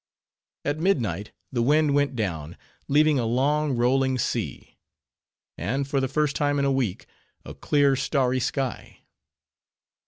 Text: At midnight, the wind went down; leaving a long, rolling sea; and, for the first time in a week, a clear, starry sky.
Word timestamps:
At 0.65 0.79
midnight, 0.79 1.31
the 1.51 1.61
wind 1.61 1.93
went 1.93 2.15
down; 2.15 2.57
leaving 2.87 3.19
a 3.19 3.25
long, 3.27 3.73
rolling 3.77 4.17
sea; 4.17 4.79
and, 5.59 5.87
for 5.87 5.99
the 5.99 6.07
first 6.07 6.35
time 6.35 6.57
in 6.57 6.65
a 6.65 6.71
week, 6.71 7.05
a 7.45 7.53
clear, 7.53 7.95
starry 7.95 8.39
sky. 8.39 9.01